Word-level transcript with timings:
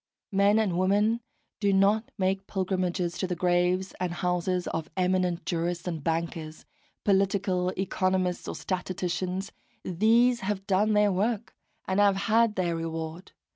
Men 0.31 0.57
and 0.57 0.79
women 0.79 1.21
do 1.59 1.71
not 1.71 2.09
make 2.17 2.47
pilgrimages 2.47 3.19
to 3.19 3.27
the 3.27 3.35
graves 3.35 3.93
and 3.99 4.11
houses 4.13 4.65
of 4.69 4.89
eminent 4.97 5.45
jurists 5.45 5.87
and 5.87 6.03
bankers, 6.03 6.65
political 7.03 7.69
economists 7.77 8.47
or 8.47 8.55
statisticians: 8.55 9.51
these 9.83 10.39
have 10.39 10.65
done 10.65 10.93
their 10.93 11.11
work, 11.11 11.55
and 11.87 11.99
have 11.99 12.15
had 12.15 12.55
their 12.55 12.75
reward. 12.75 13.33